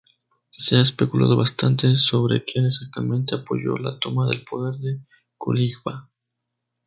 [0.49, 4.99] Se ha especulado bastante sobre quien, exactamente, apoyó la toma del poder de
[5.37, 6.09] Kolingba.